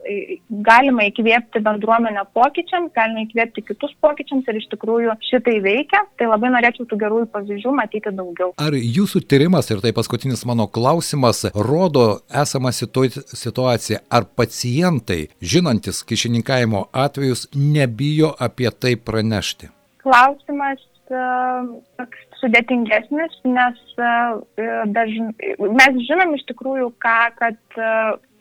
e, 0.08 0.38
galima 0.64 1.04
įkvėpti 1.10 1.60
bendruomenę 1.64 2.24
pokyčiams, 2.36 2.92
galima 2.96 3.26
įkvėpti 3.26 3.66
kitus 3.68 3.92
pokyčiams 4.04 4.48
ir 4.48 4.60
iš 4.62 4.68
tikrųjų 4.72 5.16
šitai 5.28 5.58
veikia. 5.64 6.04
Tai 6.18 6.30
labai 6.32 6.52
norėčiau 6.56 6.88
tų 6.88 7.00
gerųjų 7.04 7.28
pavyzdžių 7.34 7.74
matyti 7.76 8.14
daugiau. 8.16 8.54
Ar 8.60 8.76
jūsų 8.78 9.24
tyrimas 9.28 9.68
ir 9.74 9.84
tai 9.84 9.92
paskutinis 9.96 10.46
mano 10.48 10.66
klausimas 10.66 11.44
rodo 11.54 12.06
esamą 12.32 12.72
situaciją, 12.72 14.00
ar 14.08 14.28
pacientai, 14.38 15.26
žinantis 15.44 16.02
kišininkavimo 16.08 16.86
atvejus, 17.04 17.48
nebijo 17.54 18.32
apie 18.40 18.70
tai 18.72 18.96
pranešti? 18.96 19.70
Klausimas 20.04 20.80
toks 21.08 22.33
sudėtingesnis, 22.44 23.40
nes 23.48 23.82
dažn... 24.94 25.32
mes 25.80 26.00
žinom 26.06 26.36
iš 26.36 26.46
tikrųjų, 26.52 26.92
ką, 27.02 27.18
kad 27.40 27.76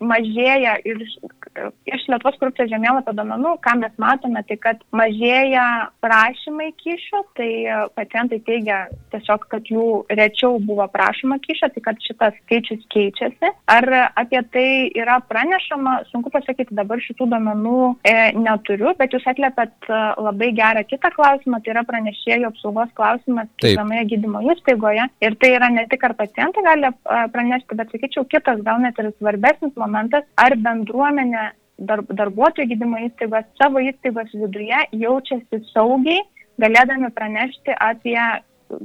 mažėja 0.04 0.78
ir 0.88 1.02
iš 1.04 2.06
Lietuvos 2.10 2.38
korupcijos 2.42 2.72
žemėlapio 2.72 3.14
domenų, 3.16 3.56
ką 3.64 3.76
mes 3.82 3.94
matome, 4.02 4.42
tai 4.48 4.58
kad 4.62 4.82
mažėja 4.96 5.66
prašymai 6.04 6.72
kyšio, 6.82 7.24
tai 7.38 7.50
pacientai 7.98 8.40
teigia 8.48 8.80
tiesiog, 9.14 9.46
kad 9.52 9.70
jų 9.70 9.86
rečiau 10.12 10.58
buvo 10.64 10.88
prašoma 10.92 11.40
kyšio, 11.44 11.70
tai 11.76 11.84
kad 11.86 12.02
šitas 12.04 12.38
skaičius 12.44 12.84
keičiasi. 12.94 13.54
Ar 13.72 13.88
apie 14.20 14.42
tai 14.54 14.68
yra 14.98 15.20
pranešama, 15.30 16.00
sunku 16.12 16.34
pasakyti, 16.34 16.76
dabar 16.78 17.02
šitų 17.04 17.30
domenų 17.36 17.78
e, 18.10 18.16
neturiu, 18.40 18.94
bet 19.00 19.16
jūs 19.16 19.28
atlėpėt 19.30 19.90
e, 19.90 20.02
labai 20.26 20.52
gerą 20.58 20.84
kitą 20.90 21.14
klausimą, 21.16 21.62
tai 21.64 21.76
yra 21.76 21.86
pranešėjų 21.88 22.50
apsaugos 22.50 22.94
klausimas 22.98 23.52
kiekvienoje 23.94 24.10
gydymo 24.10 24.42
įstaigoje. 24.54 25.08
Ir 25.22 25.36
tai 25.40 25.56
yra 25.56 25.70
ne 25.70 25.86
tik 25.88 26.04
ar 26.04 26.14
pacientai 26.16 26.64
gali 26.64 26.90
e, 26.90 26.94
pranešti, 27.34 27.76
bet 27.76 27.92
sakyčiau, 27.92 28.26
kitas 28.26 28.62
gal 28.64 28.82
net 28.82 28.98
ir 29.00 29.12
svarbesnis 29.18 29.76
momentas, 29.76 30.24
ar 30.38 30.56
bendruomenė 30.56 31.52
darb, 31.80 32.08
darbuotojų 32.10 32.70
gydymo 32.74 33.04
įstaigos 33.08 33.46
savo 33.62 33.80
įstaigos 33.80 34.34
viduje 34.34 34.78
jaučiasi 34.92 35.64
saugiai, 35.74 36.24
galėdami 36.62 37.12
pranešti 37.14 37.74
apie 37.80 38.20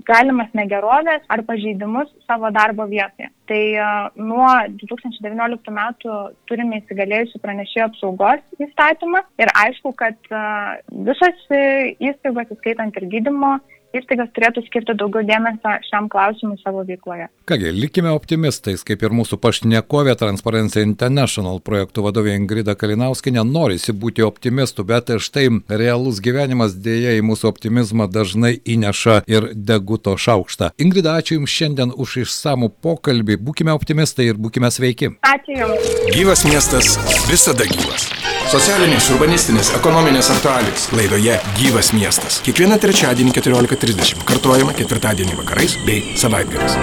galimas 0.05 0.51
negerovės 0.53 1.23
ar 1.33 1.41
pažeidimus 1.49 2.11
savo 2.27 2.51
darbo 2.53 2.85
vietoje. 2.91 3.31
Tai 3.49 3.61
nuo 4.21 4.51
2019 4.83 5.73
metų 5.73 6.17
turime 6.51 6.83
įsigalėjusi 6.83 7.41
pranešėjo 7.41 7.87
apsaugos 7.89 8.43
įstatymą 8.61 9.23
ir 9.41 9.53
aišku, 9.63 9.95
kad 9.97 10.19
visos 11.09 11.47
įstaigos, 12.05 12.53
įskaitant 12.53 13.01
ir 13.01 13.09
gydimo, 13.15 13.57
įstaigas 13.97 14.31
turėtų 14.37 14.63
skirti 14.67 14.95
daugiau 14.99 15.25
dėmesio 15.27 15.75
šiam 15.89 16.09
klausimui 16.13 16.59
savo 16.61 16.85
veikloje. 16.89 17.29
Kągi, 17.49 17.71
likime 17.73 18.13
optimistais, 18.13 18.85
kaip 18.87 19.03
ir 19.05 19.15
mūsų 19.17 19.39
pašnekovė 19.41 20.17
Transparency 20.21 20.83
International 20.85 21.61
projektų 21.65 22.05
vadovė 22.09 22.37
Ingrida 22.39 22.77
Kalinauskinė, 22.79 23.45
norisi 23.49 23.95
būti 23.97 24.25
optimistų, 24.27 24.85
bet 24.89 25.13
štai 25.25 25.47
realus 25.69 26.21
gyvenimas 26.25 26.77
dėja 26.77 27.17
į 27.19 27.25
mūsų 27.31 27.49
optimizmą 27.53 28.09
dažnai 28.13 28.55
įneša 28.65 29.23
ir 29.31 29.51
deguto 29.55 30.17
šaukštą. 30.19 30.75
Ingrida, 30.79 31.17
ačiū 31.19 31.39
Jums 31.39 31.55
šiandien 31.55 31.93
už 31.97 32.19
išsamų 32.25 32.73
pokalbį, 32.85 33.39
būkime 33.49 33.73
optimistai 33.75 34.29
ir 34.33 34.41
būkime 34.41 34.73
sveiki. 34.75 35.15
Ačiū 35.25 35.61
Jums. 35.63 35.93
Gyvas 36.13 36.45
miestas 36.49 36.97
visada 37.31 37.69
gyvas. 37.69 38.11
Socialinės, 38.49 39.11
urbanistinės, 39.13 39.75
ekonominės 39.77 40.31
aktualijos 40.33 40.87
laidoje 40.97 41.35
Gyvas 41.59 41.91
miestas. 41.93 42.39
Kiekvieną 42.47 42.79
trečiadienį 42.81 43.35
14.30 43.79 44.25
kartuojama 44.27 44.75
ketvirtadienį 44.75 45.39
vakarais 45.39 45.77
bei 45.87 46.17
savaitgaliais. 46.19 46.75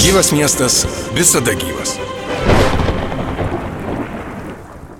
Gyvas 0.00 0.32
miestas 0.32 0.84
visada 1.16 1.56
gyvas. 1.58 1.98